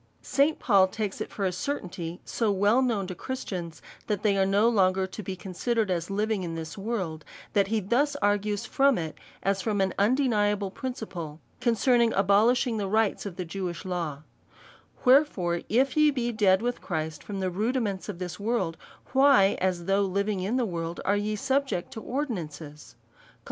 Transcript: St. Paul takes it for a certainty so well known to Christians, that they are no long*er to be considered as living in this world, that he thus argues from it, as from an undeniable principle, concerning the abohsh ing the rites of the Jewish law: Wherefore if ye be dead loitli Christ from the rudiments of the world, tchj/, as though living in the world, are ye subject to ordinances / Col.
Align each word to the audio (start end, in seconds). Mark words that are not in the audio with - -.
St. 0.23 0.57
Paul 0.57 0.87
takes 0.87 1.21
it 1.21 1.29
for 1.29 1.45
a 1.45 1.51
certainty 1.51 2.21
so 2.25 2.51
well 2.51 2.81
known 2.81 3.05
to 3.05 3.13
Christians, 3.13 3.83
that 4.07 4.23
they 4.23 4.35
are 4.35 4.47
no 4.47 4.67
long*er 4.67 5.05
to 5.05 5.21
be 5.21 5.35
considered 5.35 5.91
as 5.91 6.09
living 6.09 6.41
in 6.41 6.55
this 6.55 6.75
world, 6.75 7.23
that 7.53 7.67
he 7.67 7.79
thus 7.79 8.15
argues 8.15 8.65
from 8.65 8.97
it, 8.97 9.15
as 9.43 9.61
from 9.61 9.79
an 9.79 9.93
undeniable 9.99 10.71
principle, 10.71 11.39
concerning 11.59 12.09
the 12.09 12.15
abohsh 12.23 12.65
ing 12.65 12.77
the 12.77 12.87
rites 12.87 13.27
of 13.27 13.35
the 13.35 13.45
Jewish 13.45 13.85
law: 13.85 14.23
Wherefore 15.05 15.61
if 15.69 15.95
ye 15.95 16.09
be 16.09 16.31
dead 16.31 16.61
loitli 16.61 16.81
Christ 16.81 17.23
from 17.23 17.39
the 17.39 17.51
rudiments 17.51 18.09
of 18.09 18.17
the 18.17 18.35
world, 18.39 18.77
tchj/, 19.13 19.57
as 19.57 19.85
though 19.85 20.01
living 20.01 20.39
in 20.39 20.55
the 20.57 20.65
world, 20.65 20.99
are 21.05 21.15
ye 21.15 21.35
subject 21.35 21.93
to 21.93 22.01
ordinances 22.01 22.95
/ 23.01 23.25
Col. 23.29 23.35